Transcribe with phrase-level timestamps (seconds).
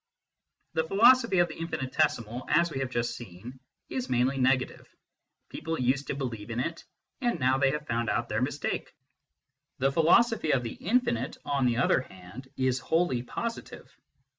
[0.73, 4.87] The philosophy of the infinitesimal, as we have just seen, is mainly negative.
[5.49, 6.83] People used to believe in it,
[7.21, 8.95] and now they have found out their mistake.
[9.77, 13.95] The philo sophy of the infinite, on the other hand, is wholly positive.